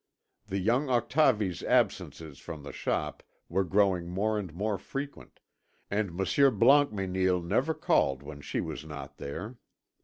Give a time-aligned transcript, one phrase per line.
[0.47, 5.39] The young Octavie's absences from the shop were growing more and more frequent,
[5.91, 9.57] and Monsieur Blancmesnil never called when she was not there.